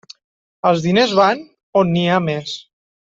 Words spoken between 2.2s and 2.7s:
més.